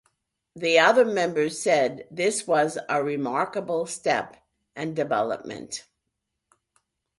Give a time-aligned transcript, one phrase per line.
[0.55, 4.35] The other members said this was a remarkable step
[4.75, 5.83] and development.